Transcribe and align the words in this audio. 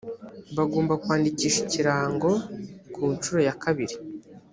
bagomba 0.57 0.93
kwandikisha 1.03 1.59
ikirango 1.65 2.31
ku 2.93 3.01
nshuro 3.15 3.39
ya 3.47 3.55
kabiri 3.63 3.95